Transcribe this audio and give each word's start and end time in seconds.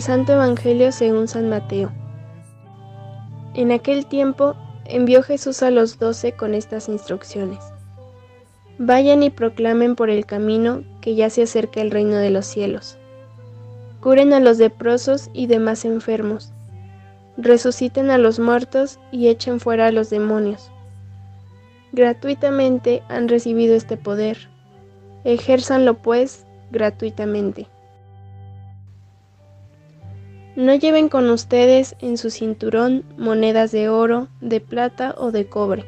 Del 0.00 0.06
Santo 0.06 0.32
Evangelio 0.32 0.92
según 0.92 1.28
San 1.28 1.50
Mateo. 1.50 1.92
En 3.52 3.70
aquel 3.70 4.06
tiempo 4.06 4.56
envió 4.86 5.22
Jesús 5.22 5.62
a 5.62 5.70
los 5.70 5.98
doce 5.98 6.32
con 6.32 6.54
estas 6.54 6.88
instrucciones. 6.88 7.58
Vayan 8.78 9.22
y 9.22 9.28
proclamen 9.28 9.96
por 9.96 10.08
el 10.08 10.24
camino 10.24 10.84
que 11.02 11.16
ya 11.16 11.28
se 11.28 11.42
acerca 11.42 11.82
el 11.82 11.90
reino 11.90 12.16
de 12.16 12.30
los 12.30 12.46
cielos. 12.46 12.96
Curen 14.00 14.32
a 14.32 14.40
los 14.40 14.56
leprosos 14.56 15.28
y 15.34 15.48
demás 15.48 15.84
enfermos. 15.84 16.50
Resuciten 17.36 18.10
a 18.10 18.16
los 18.16 18.38
muertos 18.38 18.98
y 19.12 19.28
echen 19.28 19.60
fuera 19.60 19.88
a 19.88 19.92
los 19.92 20.08
demonios. 20.08 20.70
Gratuitamente 21.92 23.02
han 23.10 23.28
recibido 23.28 23.74
este 23.74 23.98
poder. 23.98 24.48
Ejérzanlo 25.24 25.98
pues 25.98 26.46
gratuitamente. 26.70 27.68
No 30.60 30.74
lleven 30.74 31.08
con 31.08 31.30
ustedes 31.30 31.96
en 32.00 32.18
su 32.18 32.28
cinturón 32.28 33.02
monedas 33.16 33.72
de 33.72 33.88
oro, 33.88 34.28
de 34.42 34.60
plata 34.60 35.14
o 35.16 35.30
de 35.30 35.46
cobre. 35.46 35.86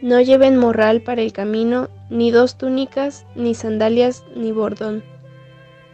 No 0.00 0.22
lleven 0.22 0.56
morral 0.56 1.02
para 1.02 1.20
el 1.20 1.34
camino, 1.34 1.90
ni 2.08 2.30
dos 2.30 2.56
túnicas, 2.56 3.26
ni 3.34 3.54
sandalias, 3.54 4.24
ni 4.34 4.52
bordón, 4.52 5.04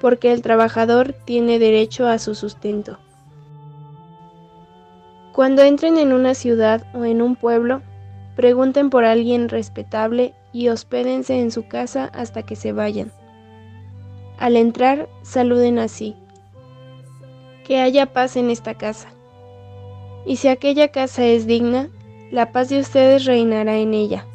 porque 0.00 0.30
el 0.30 0.40
trabajador 0.40 1.16
tiene 1.24 1.58
derecho 1.58 2.06
a 2.06 2.20
su 2.20 2.36
sustento. 2.36 3.00
Cuando 5.32 5.62
entren 5.62 5.98
en 5.98 6.12
una 6.12 6.34
ciudad 6.34 6.86
o 6.94 7.04
en 7.04 7.20
un 7.20 7.34
pueblo, 7.34 7.82
pregunten 8.36 8.90
por 8.90 9.04
alguien 9.04 9.48
respetable 9.48 10.32
y 10.52 10.68
hospédense 10.68 11.40
en 11.40 11.50
su 11.50 11.66
casa 11.66 12.08
hasta 12.14 12.44
que 12.44 12.54
se 12.54 12.70
vayan. 12.70 13.10
Al 14.38 14.56
entrar, 14.56 15.08
saluden 15.24 15.80
así 15.80 16.14
que 17.70 17.80
haya 17.80 18.06
paz 18.06 18.36
en 18.36 18.50
esta 18.50 18.74
casa. 18.74 19.10
Y 20.26 20.38
si 20.38 20.48
aquella 20.48 20.88
casa 20.88 21.24
es 21.24 21.46
digna, 21.46 21.88
la 22.32 22.50
paz 22.50 22.68
de 22.68 22.80
ustedes 22.80 23.26
reinará 23.26 23.76
en 23.76 23.94
ella. 23.94 24.26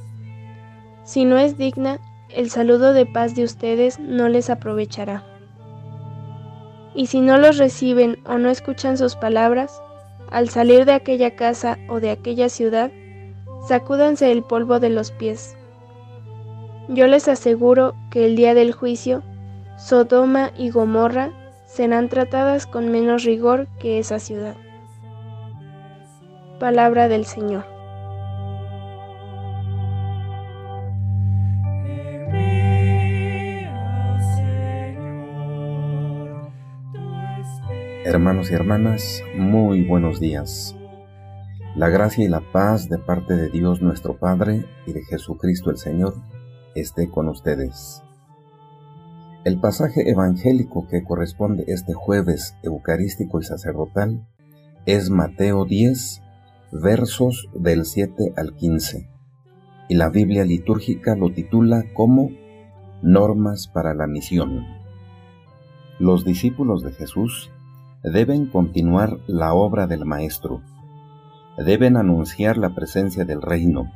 Si 1.04 1.26
no 1.26 1.38
es 1.38 1.58
digna, 1.58 2.00
el 2.30 2.50
saludo 2.50 2.94
de 2.94 3.06
paz 3.06 3.36
de 3.36 3.44
ustedes 3.44 4.00
no 4.00 4.30
les 4.30 4.50
aprovechará. 4.50 5.26
Y 6.96 7.08
si 7.08 7.20
no 7.20 7.38
los 7.38 7.58
reciben 7.58 8.20
o 8.26 8.38
no 8.38 8.50
escuchan 8.50 8.98
sus 8.98 9.18
palabras, 9.18 9.82
al 10.32 10.48
salir 10.48 10.86
de 10.86 10.94
aquella 10.94 11.36
casa 11.36 11.78
o 11.90 12.00
de 12.00 12.12
aquella 12.12 12.48
ciudad, 12.48 12.90
sacúdanse 13.68 14.32
el 14.32 14.44
polvo 14.44 14.80
de 14.80 14.92
los 14.92 15.12
pies. 15.12 15.58
Yo 16.88 17.06
les 17.08 17.28
aseguro 17.28 17.96
que 18.12 18.28
el 18.28 18.38
día 18.38 18.54
del 18.54 18.72
juicio, 18.72 19.24
Sodoma 19.78 20.52
y 20.58 20.70
Gomorra 20.70 21.34
serán 21.76 22.08
tratadas 22.08 22.68
con 22.68 22.90
menos 22.90 23.26
rigor 23.26 23.68
que 23.80 24.00
esa 24.00 24.18
ciudad. 24.20 24.56
Palabra 26.58 27.10
del 27.10 27.26
Señor. 27.26 27.66
Hermanos 38.06 38.52
y 38.52 38.54
hermanas, 38.54 39.22
muy 39.36 39.84
buenos 39.84 40.22
días. 40.22 40.78
La 41.76 41.90
gracia 41.90 42.24
y 42.24 42.30
la 42.30 42.40
paz 42.40 42.88
de 42.88 43.00
parte 43.00 43.36
de 43.36 43.50
Dios 43.50 43.82
nuestro 43.82 44.18
Padre 44.18 44.64
y 44.88 44.94
de 44.94 45.04
Jesucristo 45.04 45.72
el 45.72 45.78
Señor 45.78 46.14
esté 46.74 47.10
con 47.10 47.28
ustedes. 47.28 48.02
El 49.46 49.60
pasaje 49.60 50.10
evangélico 50.10 50.88
que 50.88 51.04
corresponde 51.04 51.66
este 51.68 51.94
jueves 51.94 52.58
eucarístico 52.64 53.40
y 53.40 53.44
sacerdotal 53.44 54.26
es 54.88 55.12
Mateo 55.12 55.66
10, 55.66 56.24
versos 56.72 57.48
del 57.54 57.86
7 57.86 58.34
al 58.38 58.56
15, 58.56 59.08
y 59.88 59.94
la 59.94 60.10
Biblia 60.10 60.46
litúrgica 60.46 61.16
lo 61.16 61.32
titula 61.32 61.84
como 61.94 62.32
Normas 63.04 63.68
para 63.68 63.94
la 63.94 64.08
misión. 64.08 64.66
Los 66.00 66.26
discípulos 66.26 66.82
de 66.82 66.94
Jesús 66.94 67.52
deben 68.02 68.48
continuar 68.48 69.20
la 69.28 69.54
obra 69.54 69.86
del 69.86 70.06
Maestro, 70.06 70.64
deben 71.64 71.98
anunciar 71.98 72.58
la 72.58 72.74
presencia 72.74 73.26
del 73.26 73.44
reino, 73.44 73.92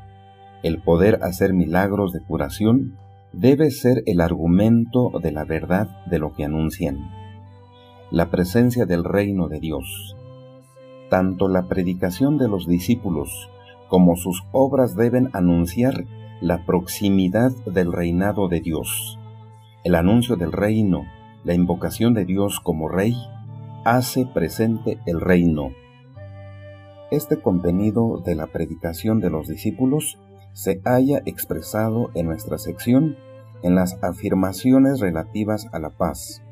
el 0.62 0.80
poder 0.80 1.24
hacer 1.24 1.54
milagros 1.54 2.14
de 2.14 2.22
curación 2.22 3.00
debe 3.34 3.70
ser 3.70 4.04
el 4.06 4.22
argumento 4.22 5.12
de 5.22 5.32
la 5.32 5.46
verdad 5.46 6.06
de 6.08 6.20
lo 6.20 6.34
que 6.34 6.46
anuncian. 6.46 7.12
La 8.12 8.32
presencia 8.32 8.86
del 8.86 9.04
reino 9.04 9.48
de 9.48 9.60
Dios. 9.60 10.16
Tanto 11.10 11.48
la 11.48 11.68
predicación 11.68 12.38
de 12.38 12.48
los 12.48 12.68
discípulos 12.68 13.50
como 13.88 14.16
sus 14.16 14.44
obras 14.52 14.96
deben 14.96 15.30
anunciar 15.34 16.06
la 16.42 16.66
proximidad 16.66 17.52
del 17.66 17.92
reinado 17.92 18.48
de 18.48 18.62
Dios. 18.62 19.20
El 19.84 19.96
anuncio 19.96 20.36
del 20.36 20.52
reino, 20.52 21.06
la 21.44 21.54
invocación 21.54 22.14
de 22.14 22.26
Dios 22.26 22.60
como 22.60 22.90
rey, 22.90 23.16
hace 23.86 24.26
presente 24.26 25.00
el 25.06 25.22
reino. 25.22 25.70
Este 27.12 27.42
contenido 27.42 28.22
de 28.24 28.36
la 28.36 28.48
predicación 28.48 29.20
de 29.20 29.30
los 29.30 29.48
discípulos 29.48 30.20
se 30.60 30.82
haya 30.84 31.22
expresado 31.26 32.12
en 32.16 32.26
nuestra 32.26 32.58
sección 32.58 33.16
en 33.64 33.76
las 33.76 33.98
afirmaciones 34.04 35.00
relativas 35.00 35.70
a 35.72 35.80
la 35.80 35.90
paz. 35.90 36.44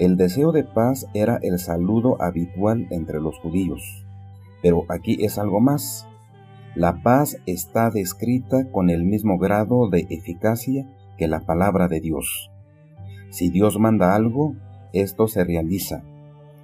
El 0.00 0.16
deseo 0.16 0.50
de 0.50 0.64
paz 0.64 1.06
era 1.14 1.38
el 1.42 1.60
saludo 1.60 2.20
habitual 2.20 2.88
entre 2.90 3.20
los 3.20 3.38
judíos, 3.38 4.04
pero 4.60 4.86
aquí 4.88 5.24
es 5.24 5.38
algo 5.38 5.60
más. 5.60 6.08
La 6.74 7.00
paz 7.04 7.36
está 7.46 7.90
descrita 7.90 8.72
con 8.72 8.90
el 8.90 9.04
mismo 9.04 9.38
grado 9.38 9.88
de 9.88 10.08
eficacia 10.10 10.88
que 11.16 11.28
la 11.28 11.46
palabra 11.46 11.86
de 11.86 12.00
Dios. 12.00 12.50
Si 13.30 13.50
Dios 13.50 13.78
manda 13.78 14.16
algo, 14.16 14.56
esto 14.92 15.28
se 15.28 15.44
realiza. 15.44 16.02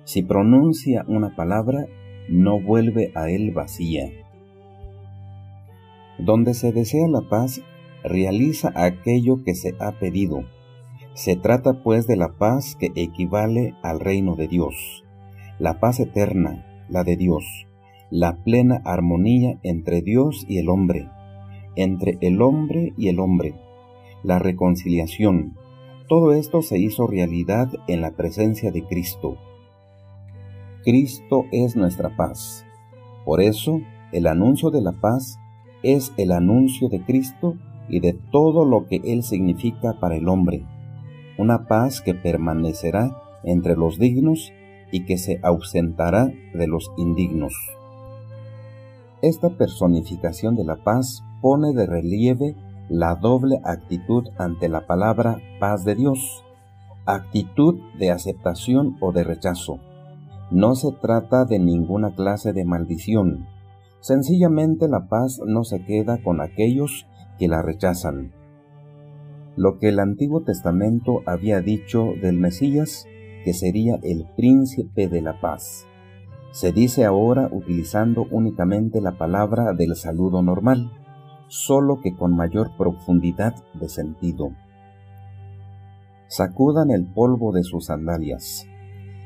Si 0.03 0.25
pronuncia 0.25 1.05
una 1.07 1.37
palabra, 1.37 1.87
no 2.29 2.61
vuelve 2.61 3.13
a 3.15 3.31
él 3.31 3.53
vacía. 3.53 4.24
Donde 6.19 6.55
se 6.55 6.73
desea 6.73 7.09
la 7.09 7.23
paz, 7.23 7.61
realiza 8.03 8.73
aquello 8.75 9.43
que 9.45 9.55
se 9.55 9.75
ha 9.81 9.93
pedido. 9.99 10.45
Se 11.15 11.37
trata 11.37 11.83
pues 11.83 12.07
de 12.07 12.17
la 12.17 12.35
paz 12.35 12.77
que 12.77 12.93
equivale 12.95 13.75
al 13.83 14.01
reino 14.01 14.37
de 14.37 14.49
Dios, 14.49 15.05
la 15.59 15.81
paz 15.81 16.01
eterna, 16.01 16.67
la 16.89 17.05
de 17.05 17.17
Dios, 17.17 17.67
la 18.11 18.43
plena 18.45 18.83
armonía 18.85 19.59
entre 19.63 20.03
Dios 20.03 20.45
y 20.49 20.59
el 20.59 20.69
hombre, 20.69 21.09
entre 21.77 22.19
el 22.21 22.43
hombre 22.43 22.93
y 22.97 23.09
el 23.09 23.21
hombre, 23.21 23.55
la 24.23 24.39
reconciliación. 24.39 25.57
Todo 26.09 26.33
esto 26.33 26.63
se 26.63 26.79
hizo 26.79 27.07
realidad 27.07 27.73
en 27.89 28.01
la 28.01 28.11
presencia 28.11 28.71
de 28.71 28.85
Cristo. 28.85 29.39
Cristo 30.83 31.47
es 31.51 31.77
nuestra 31.77 32.15
paz. 32.15 32.67
Por 33.25 33.41
eso, 33.41 33.81
el 34.13 34.27
anuncio 34.27 34.71
de 34.71 34.83
la 34.83 34.93
paz 34.93 35.39
es 35.85 36.13
el 36.17 36.33
anuncio 36.33 36.89
de 36.89 37.05
Cristo 37.05 37.55
y 37.89 38.01
de 38.01 38.15
todo 38.33 38.65
lo 38.65 38.87
que 38.87 39.01
Él 39.05 39.23
significa 39.23 40.01
para 40.01 40.17
el 40.17 40.29
hombre, 40.29 40.65
una 41.39 41.67
paz 41.69 42.01
que 42.01 42.15
permanecerá 42.15 43.17
entre 43.45 43.77
los 43.77 43.99
dignos 43.99 44.53
y 44.91 45.05
que 45.05 45.19
se 45.19 45.39
ausentará 45.43 46.33
de 46.55 46.67
los 46.67 46.91
indignos. 46.97 47.55
Esta 49.23 49.51
personificación 49.51 50.57
de 50.57 50.65
la 50.65 50.77
paz 50.77 51.23
pone 51.41 51.73
de 51.75 51.87
relieve 51.87 52.57
la 52.89 53.15
doble 53.15 53.61
actitud 53.65 54.25
ante 54.39 54.69
la 54.69 54.87
palabra 54.87 55.39
paz 55.61 55.85
de 55.85 55.95
Dios, 55.95 56.45
actitud 57.07 57.79
de 57.99 58.11
aceptación 58.11 58.97
o 59.01 59.13
de 59.13 59.25
rechazo. 59.25 59.79
No 60.51 60.75
se 60.75 60.93
trata 60.93 61.45
de 61.45 61.59
ninguna 61.59 62.15
clase 62.15 62.53
de 62.53 62.65
maldición, 62.65 63.47
Sencillamente 64.05 64.87
la 64.87 65.09
paz 65.09 65.41
no 65.47 65.65
se 65.65 65.83
queda 65.83 66.23
con 66.23 66.43
aquellos 66.43 67.07
que 67.39 67.49
la 67.49 67.63
rechazan. 67.63 68.35
Lo 69.57 69.79
que 69.79 69.89
el 69.89 69.99
Antiguo 69.99 70.43
Testamento 70.43 71.23
había 71.25 71.63
dicho 71.63 72.13
del 72.21 72.37
Mesías, 72.37 73.07
que 73.47 73.55
sería 73.55 73.99
el 74.03 74.27
príncipe 74.37 75.09
de 75.09 75.23
la 75.23 75.41
paz, 75.41 75.87
se 76.53 76.71
dice 76.71 77.07
ahora 77.07 77.49
utilizando 77.51 78.27
únicamente 78.31 79.01
la 79.01 79.13
palabra 79.13 79.73
del 79.73 79.97
saludo 79.97 80.43
normal, 80.43 80.93
solo 81.49 82.03
que 82.03 82.15
con 82.15 82.37
mayor 82.37 82.77
profundidad 82.77 83.55
de 83.73 83.89
sentido. 83.89 84.51
Sacudan 86.29 86.91
el 86.91 87.07
polvo 87.07 87.53
de 87.53 87.63
sus 87.63 87.87
sandalias. 87.87 88.67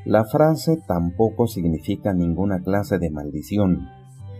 La 0.05 0.23
frase 0.23 0.77
tampoco 0.87 1.47
significa 1.47 2.13
ninguna 2.13 2.61
clase 2.61 2.97
de 2.97 3.09
maldición, 3.09 3.98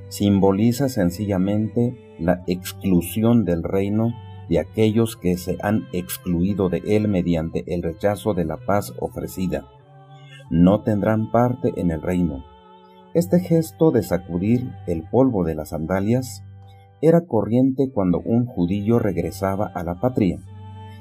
simboliza 0.10 0.90
sencillamente 0.90 2.16
la 2.20 2.44
exclusión 2.48 3.46
del 3.46 3.64
reino 3.64 4.14
de 4.50 4.60
aquellos 4.60 5.16
que 5.16 5.38
se 5.38 5.58
han 5.62 5.88
excluido 5.94 6.70
de 6.70 6.82
él 6.86 7.08
mediante 7.08 7.64
el 7.74 7.84
rechazo 7.84 8.34
de 8.34 8.46
la 8.46 8.58
paz 8.58 8.94
ofrecida. 9.00 9.66
no 10.52 10.82
tendrán 10.82 11.30
parte 11.30 11.74
en 11.78 11.92
el 11.92 12.02
reino. 12.02 12.44
Este 13.14 13.40
gesto 13.40 13.92
de 13.92 14.02
sacudir 14.02 14.72
el 14.88 15.04
polvo 15.04 15.44
de 15.44 15.54
las 15.54 15.70
sandalias 15.70 16.44
era 17.02 17.22
corriente 17.22 17.92
cuando 17.92 18.20
un 18.20 18.48
judío 18.48 18.98
regresaba 18.98 19.68
a 19.76 19.84
la 19.84 20.00
patria. 20.00 20.40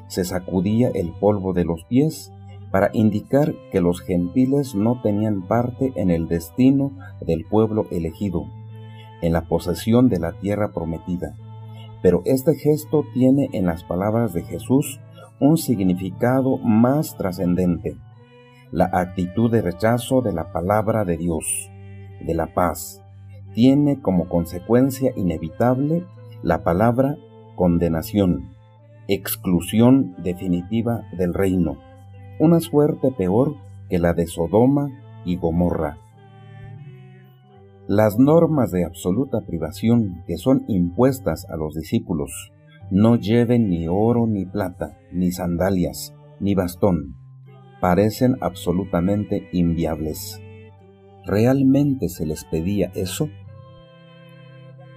Se 0.06 0.24
sacudía 0.24 0.90
el 0.94 1.12
polvo 1.12 1.54
de 1.54 1.64
los 1.64 1.84
pies 1.84 2.30
para 2.70 2.90
indicar 2.92 3.54
que 3.72 3.80
los 3.80 4.00
gentiles 4.00 4.74
no 4.74 5.00
tenían 5.00 5.46
parte 5.46 5.92
en 5.96 6.10
el 6.10 6.28
destino 6.28 6.92
del 7.20 7.46
pueblo 7.46 7.86
elegido, 7.90 8.44
en 9.22 9.32
la 9.32 9.42
posesión 9.42 10.08
de 10.08 10.18
la 10.18 10.32
tierra 10.32 10.72
prometida. 10.72 11.34
Pero 12.02 12.22
este 12.24 12.54
gesto 12.54 13.04
tiene 13.12 13.48
en 13.52 13.66
las 13.66 13.84
palabras 13.84 14.32
de 14.32 14.42
Jesús 14.42 15.00
un 15.40 15.56
significado 15.56 16.58
más 16.58 17.16
trascendente, 17.16 17.96
la 18.70 18.90
actitud 18.92 19.50
de 19.50 19.62
rechazo 19.62 20.20
de 20.20 20.32
la 20.32 20.52
palabra 20.52 21.04
de 21.04 21.16
Dios, 21.16 21.70
de 22.20 22.34
la 22.34 22.54
paz, 22.54 23.02
tiene 23.54 24.00
como 24.00 24.28
consecuencia 24.28 25.12
inevitable 25.16 26.04
la 26.42 26.62
palabra 26.62 27.16
condenación, 27.56 28.50
exclusión 29.08 30.14
definitiva 30.22 31.02
del 31.16 31.34
reino, 31.34 31.78
una 32.38 32.60
suerte 32.60 33.10
peor 33.10 33.56
que 33.88 33.98
la 33.98 34.12
de 34.12 34.26
Sodoma 34.26 34.90
y 35.24 35.36
Gomorra. 35.36 35.98
Las 37.88 38.18
normas 38.18 38.70
de 38.70 38.84
absoluta 38.84 39.40
privación 39.40 40.22
que 40.26 40.36
son 40.36 40.62
impuestas 40.68 41.46
a 41.48 41.56
los 41.56 41.74
discípulos 41.74 42.52
no 42.90 43.16
lleven 43.16 43.70
ni 43.70 43.88
oro 43.88 44.26
ni 44.26 44.44
plata, 44.44 44.98
ni 45.10 45.32
sandalias, 45.32 46.14
ni 46.38 46.54
bastón, 46.54 47.16
parecen 47.80 48.36
absolutamente 48.42 49.48
inviables. 49.52 50.38
¿Realmente 51.24 52.10
se 52.10 52.26
les 52.26 52.44
pedía 52.44 52.92
eso? 52.94 53.30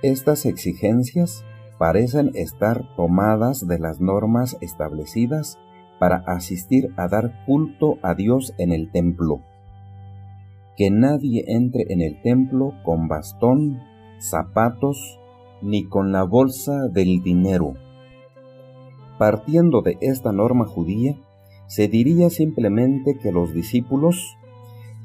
Estas 0.01 0.45
exigencias 0.45 1.45
parecen 1.79 2.31
estar 2.33 2.93
tomadas 2.97 3.65
de 3.65 3.79
las 3.79 4.01
normas 4.01 4.57
establecidas 4.59 5.57
para 5.97 6.17
asistir 6.27 6.93
a 6.97 7.07
dar 7.07 7.45
culto 7.45 7.99
a 8.03 8.15
Dios 8.15 8.53
en 8.57 8.73
el 8.73 8.91
templo. 8.91 9.45
Que 10.77 10.89
nadie 10.89 11.44
entre 11.47 11.85
en 11.89 12.01
el 12.01 12.21
templo 12.21 12.73
con 12.83 13.07
bastón, 13.07 13.81
zapatos, 14.19 15.19
ni 15.62 15.85
con 15.85 16.12
la 16.12 16.23
bolsa 16.23 16.88
del 16.88 17.21
dinero. 17.21 17.73
Partiendo 19.18 19.81
de 19.81 19.97
esta 20.01 20.31
norma 20.31 20.65
judía, 20.65 21.15
se 21.68 21.88
diría 21.88 22.29
simplemente 22.29 23.18
que 23.18 23.31
los 23.31 23.53
discípulos, 23.53 24.38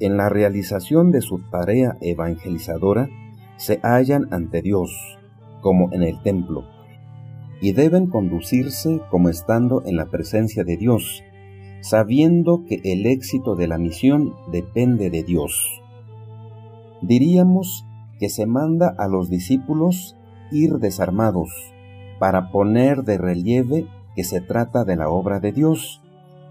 en 0.00 0.16
la 0.16 0.28
realización 0.28 1.12
de 1.12 1.20
su 1.20 1.38
tarea 1.50 1.96
evangelizadora, 2.00 3.08
se 3.56 3.78
hallan 3.82 4.26
ante 4.32 4.62
Dios, 4.62 5.18
como 5.60 5.92
en 5.92 6.02
el 6.02 6.20
templo, 6.22 6.64
y 7.60 7.72
deben 7.72 8.06
conducirse 8.06 9.00
como 9.10 9.28
estando 9.28 9.82
en 9.86 9.96
la 9.96 10.06
presencia 10.06 10.64
de 10.64 10.76
Dios, 10.76 11.22
sabiendo 11.80 12.64
que 12.66 12.80
el 12.84 13.06
éxito 13.06 13.54
de 13.54 13.68
la 13.68 13.78
misión 13.78 14.34
depende 14.50 15.10
de 15.10 15.22
Dios. 15.22 15.82
Diríamos 17.02 17.86
que 18.18 18.28
se 18.28 18.46
manda 18.46 18.94
a 18.98 19.08
los 19.08 19.28
discípulos 19.28 20.16
ir 20.50 20.74
desarmados, 20.74 21.50
para 22.18 22.50
poner 22.50 23.02
de 23.02 23.18
relieve 23.18 23.86
que 24.14 24.24
se 24.24 24.40
trata 24.40 24.84
de 24.84 24.96
la 24.96 25.10
obra 25.10 25.38
de 25.40 25.52
Dios, 25.52 26.02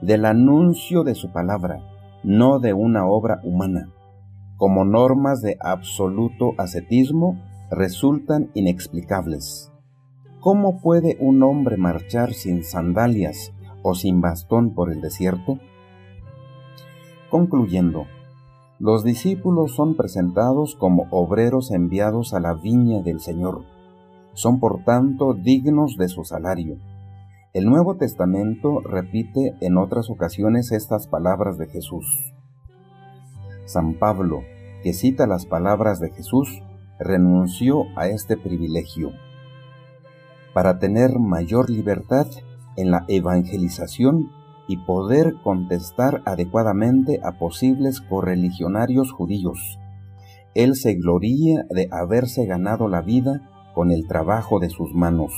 del 0.02 0.26
anuncio 0.26 1.04
de 1.04 1.16
su 1.16 1.32
palabra, 1.32 1.80
no 2.24 2.60
de 2.60 2.74
una 2.74 3.08
obra 3.08 3.42
humana 3.44 3.90
como 4.58 4.86
normas 4.86 5.42
de 5.42 5.58
absoluto 5.60 6.54
ascetismo 6.58 7.38
resultan 7.70 8.52
inexplicables. 8.54 9.72
¿Cómo 10.40 10.80
puede 10.80 11.18
un 11.20 11.44
hombre 11.44 11.78
marchar 11.78 12.34
sin 12.34 12.64
sandalias 12.64 13.52
o 13.88 13.94
sin 13.94 14.20
bastón 14.20 14.74
por 14.74 14.92
el 14.92 15.00
desierto? 15.00 15.60
Concluyendo, 17.30 18.08
los 18.80 19.04
discípulos 19.04 19.76
son 19.76 19.96
presentados 19.96 20.76
como 20.76 21.06
obreros 21.12 21.70
enviados 21.70 22.34
a 22.34 22.40
la 22.40 22.56
viña 22.56 23.04
del 23.04 23.20
Señor. 23.20 23.64
Son 24.34 24.60
por 24.60 24.84
tanto 24.84 25.36
dignos 25.36 25.98
de 25.98 26.10
su 26.10 26.26
salario. 26.26 26.78
El 27.54 27.66
Nuevo 27.66 27.96
Testamento 27.96 28.82
repite 28.82 29.56
en 29.62 29.78
otras 29.78 30.10
ocasiones 30.10 30.72
estas 30.72 31.06
palabras 31.06 31.60
de 31.60 31.68
Jesús. 31.68 32.34
San 33.66 34.00
Pablo, 34.00 34.42
que 34.82 34.94
cita 34.94 35.28
las 35.28 35.46
palabras 35.46 36.00
de 36.00 36.10
Jesús, 36.10 36.64
renunció 37.00 37.84
a 37.96 38.08
este 38.08 38.36
privilegio 38.36 39.12
para 40.56 40.80
tener 40.80 41.20
mayor 41.20 41.70
libertad 41.70 42.26
en 42.78 42.92
la 42.92 43.06
evangelización 43.08 44.30
y 44.68 44.78
poder 44.78 45.36
contestar 45.44 46.22
adecuadamente 46.26 47.20
a 47.24 47.34
posibles 47.34 48.02
correligionarios 48.02 49.12
judíos. 49.12 49.80
Él 50.56 50.76
se 50.76 50.96
gloría 50.96 51.66
de 51.70 51.88
haberse 51.92 52.46
ganado 52.46 52.88
la 52.88 53.02
vida 53.02 53.50
con 53.74 53.92
el 53.92 54.08
trabajo 54.08 54.60
de 54.60 54.70
sus 54.70 54.94
manos. 54.94 55.34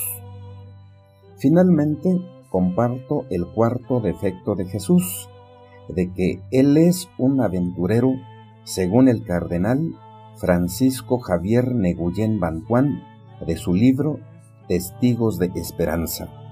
Finalmente, 1.37 2.19
comparto 2.49 3.25
el 3.29 3.45
cuarto 3.47 3.99
defecto 3.99 4.55
de 4.55 4.65
Jesús, 4.65 5.29
de 5.89 6.11
que 6.13 6.41
Él 6.51 6.77
es 6.77 7.09
un 7.17 7.41
aventurero, 7.41 8.13
según 8.63 9.07
el 9.07 9.23
cardenal 9.23 9.95
Francisco 10.35 11.19
Javier 11.19 11.73
Neguyen 11.73 12.39
Bantuán, 12.39 13.01
de 13.45 13.57
su 13.57 13.73
libro 13.73 14.19
Testigos 14.67 15.39
de 15.39 15.51
Esperanza. 15.55 16.46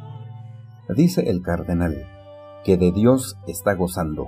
Dice 0.90 1.30
el 1.30 1.42
cardenal 1.42 2.08
que 2.64 2.78
de 2.78 2.92
Dios 2.92 3.38
está 3.48 3.74
gozando. 3.74 4.28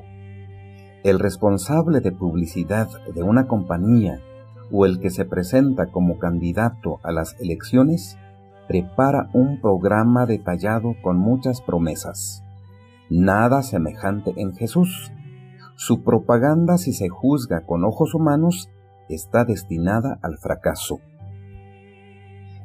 El 1.03 1.19
responsable 1.19 2.01
de 2.01 2.11
publicidad 2.11 2.89
de 3.13 3.23
una 3.23 3.47
compañía 3.47 4.19
o 4.71 4.85
el 4.85 4.99
que 4.99 5.09
se 5.09 5.25
presenta 5.25 5.87
como 5.87 6.19
candidato 6.19 6.99
a 7.03 7.11
las 7.11 7.39
elecciones 7.39 8.17
prepara 8.67 9.29
un 9.33 9.61
programa 9.61 10.25
detallado 10.25 10.95
con 11.01 11.17
muchas 11.17 11.61
promesas 11.61 12.43
nada 13.09 13.63
semejante 13.63 14.33
en 14.37 14.53
Jesús. 14.55 15.11
Su 15.75 16.03
propaganda, 16.03 16.77
si 16.77 16.93
se 16.93 17.09
juzga 17.09 17.65
con 17.65 17.83
ojos 17.83 18.13
humanos, 18.13 18.69
está 19.09 19.45
destinada 19.45 20.19
al 20.21 20.37
fracaso. 20.37 20.99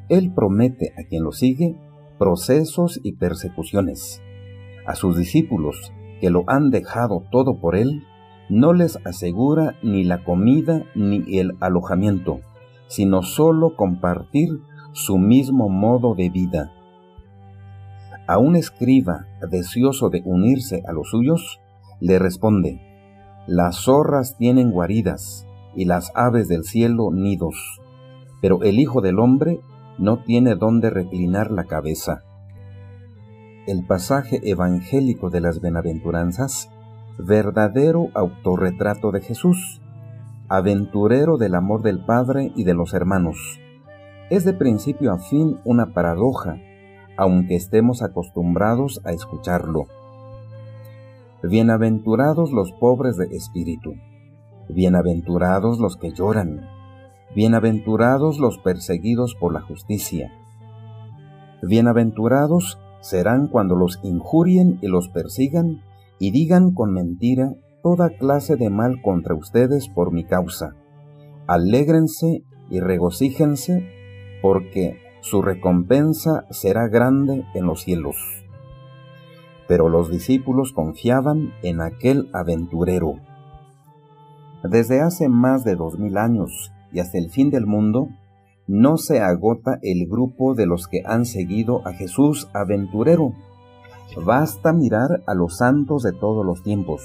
Él 0.09 0.33
promete 0.35 0.93
a 0.99 1.05
quien 1.05 1.23
lo 1.23 1.33
sigue 1.33 1.77
procesos 2.23 3.01
y 3.03 3.15
persecuciones. 3.15 4.23
A 4.87 4.95
sus 4.95 5.17
discípulos, 5.17 5.93
que 6.21 6.31
lo 6.31 6.45
han 6.47 6.71
dejado 6.71 7.25
todo 7.33 7.59
por 7.59 7.75
él, 7.75 8.05
no 8.49 8.73
les 8.73 8.97
asegura 9.05 9.75
ni 9.83 10.05
la 10.05 10.23
comida 10.23 10.85
ni 10.95 11.25
el 11.37 11.57
alojamiento, 11.59 12.39
sino 12.87 13.23
solo 13.23 13.75
compartir 13.75 14.51
su 14.93 15.19
mismo 15.19 15.69
modo 15.69 16.15
de 16.15 16.31
vida 16.31 16.71
a 18.29 18.39
un 18.39 18.55
escriba 18.55 19.27
deseoso 19.51 20.09
de 20.09 20.23
unirse 20.25 20.83
a 20.87 20.93
los 20.93 21.11
suyos, 21.11 21.61
le 22.01 22.21
responde, 22.21 22.81
Las 23.49 23.77
zorras 23.77 24.37
tienen 24.39 24.71
guaridas 24.71 25.47
y 25.75 25.87
las 25.87 26.13
aves 26.15 26.47
del 26.47 26.63
cielo 26.63 27.11
nidos, 27.13 27.81
pero 28.41 28.63
el 28.63 28.79
Hijo 28.79 29.01
del 29.01 29.19
Hombre 29.19 29.61
no 29.99 30.23
tiene 30.23 30.55
dónde 30.55 30.91
reclinar 30.91 31.51
la 31.51 31.65
cabeza. 31.65 32.23
El 33.67 33.87
pasaje 33.87 34.41
evangélico 34.43 35.31
de 35.31 35.41
las 35.41 35.61
benaventuranzas, 35.61 36.71
verdadero 37.19 38.09
autorretrato 38.15 39.11
de 39.13 39.21
Jesús, 39.21 39.81
aventurero 40.49 41.37
del 41.37 41.55
amor 41.55 41.83
del 41.83 42.05
Padre 42.05 42.53
y 42.57 42.65
de 42.65 42.75
los 42.75 42.95
hermanos, 42.95 43.61
es 44.31 44.45
de 44.45 44.55
principio 44.55 45.13
a 45.13 45.19
fin 45.19 45.61
una 45.65 45.93
paradoja 45.93 46.57
aunque 47.17 47.55
estemos 47.55 48.03
acostumbrados 48.03 49.01
a 49.05 49.13
escucharlo. 49.13 49.87
Bienaventurados 51.43 52.53
los 52.53 52.73
pobres 52.73 53.17
de 53.17 53.27
espíritu, 53.37 53.95
bienaventurados 54.69 55.79
los 55.79 55.97
que 55.97 56.13
lloran, 56.13 56.61
bienaventurados 57.35 58.39
los 58.39 58.59
perseguidos 58.59 59.35
por 59.35 59.55
la 59.55 59.63
justicia. 59.63 60.31
Bienaventurados 61.63 62.79
serán 63.01 63.49
cuando 63.49 63.75
los 63.75 64.01
injurien 64.03 64.79
y 64.83 64.89
los 64.89 65.09
persigan 65.09 65.83
y 66.19 66.31
digan 66.31 66.73
con 66.75 66.93
mentira 66.93 67.55
toda 67.83 68.11
clase 68.11 68.57
de 68.57 68.69
mal 68.69 69.01
contra 69.01 69.35
ustedes 69.35 69.89
por 69.89 70.13
mi 70.13 70.25
causa. 70.25 70.77
Alégrense 71.47 72.45
y 72.71 72.81
regocíjense, 72.81 73.89
porque 74.43 74.99
su 75.21 75.41
recompensa 75.41 76.45
será 76.51 76.89
grande 76.89 77.45
en 77.55 77.67
los 77.67 77.83
cielos. 77.83 78.17
Pero 79.69 79.89
los 79.89 80.11
discípulos 80.11 80.73
confiaban 80.73 81.55
en 81.63 81.81
aquel 81.81 82.29
aventurero. 82.33 83.15
Desde 84.65 85.01
hace 85.01 85.29
más 85.29 85.65
de 85.65 85.77
dos 85.77 85.99
mil 85.99 86.19
años 86.19 86.73
y 86.93 87.01
hasta 87.01 87.19
el 87.19 87.31
fin 87.31 87.51
del 87.51 87.67
mundo, 87.67 88.09
no 88.67 88.97
se 88.97 89.21
agota 89.21 89.79
el 89.83 90.07
grupo 90.07 90.55
de 90.55 90.67
los 90.67 90.87
que 90.87 91.03
han 91.05 91.27
seguido 91.27 91.87
a 91.87 91.93
Jesús 91.93 92.49
aventurero. 92.55 93.33
Basta 94.25 94.73
mirar 94.73 95.23
a 95.27 95.35
los 95.35 95.59
santos 95.59 96.03
de 96.03 96.13
todos 96.13 96.45
los 96.45 96.63
tiempos. 96.63 97.03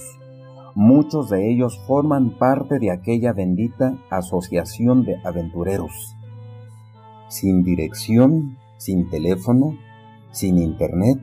Muchos 0.75 1.29
de 1.29 1.51
ellos 1.51 1.79
forman 1.87 2.37
parte 2.37 2.77
de 2.79 2.91
aquella 2.91 3.33
bendita 3.33 3.97
asociación 4.09 5.03
de 5.03 5.15
aventureros. 5.23 6.15
Sin 7.29 7.63
dirección, 7.63 8.57
sin 8.77 9.09
teléfono, 9.09 9.75
sin 10.31 10.59
internet 10.59 11.19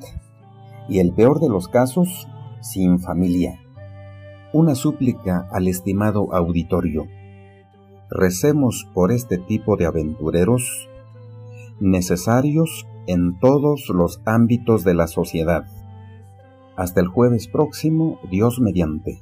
y 0.88 0.99
el 0.99 1.12
peor 1.12 1.40
de 1.40 1.49
los 1.49 1.68
casos, 1.68 2.28
sin 2.61 2.99
familia. 2.99 3.61
Una 4.52 4.75
súplica 4.75 5.49
al 5.52 5.68
estimado 5.68 6.35
auditorio. 6.35 7.06
Recemos 8.14 8.87
por 8.94 9.11
este 9.11 9.38
tipo 9.38 9.76
de 9.76 9.87
aventureros 9.87 10.88
necesarios 11.80 12.87
en 13.09 13.40
todos 13.40 13.88
los 13.88 14.21
ámbitos 14.25 14.85
de 14.85 14.94
la 14.94 15.09
sociedad. 15.09 15.64
Hasta 16.76 17.00
el 17.00 17.09
jueves 17.09 17.49
próximo, 17.49 18.21
Dios 18.30 18.61
mediante. 18.61 19.21